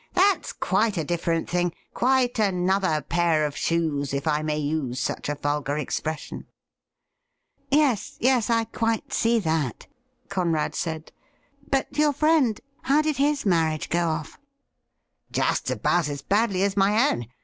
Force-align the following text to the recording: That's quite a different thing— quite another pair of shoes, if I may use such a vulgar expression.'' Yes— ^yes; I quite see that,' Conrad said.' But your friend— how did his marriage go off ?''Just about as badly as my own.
That's 0.15 0.51
quite 0.51 0.97
a 0.97 1.03
different 1.03 1.47
thing— 1.47 1.73
quite 1.93 2.39
another 2.39 3.05
pair 3.07 3.45
of 3.45 3.55
shoes, 3.55 4.15
if 4.15 4.27
I 4.27 4.41
may 4.41 4.57
use 4.57 4.99
such 4.99 5.29
a 5.29 5.35
vulgar 5.35 5.77
expression.'' 5.77 6.47
Yes— 7.69 8.17
^yes; 8.19 8.49
I 8.49 8.63
quite 8.63 9.13
see 9.13 9.37
that,' 9.37 9.85
Conrad 10.27 10.73
said.' 10.73 11.11
But 11.69 11.95
your 11.99 12.13
friend— 12.13 12.59
how 12.89 13.03
did 13.03 13.17
his 13.17 13.45
marriage 13.45 13.89
go 13.89 14.07
off 14.07 14.39
?''Just 15.39 15.69
about 15.69 16.09
as 16.09 16.23
badly 16.23 16.63
as 16.63 16.75
my 16.75 17.11
own. 17.11 17.27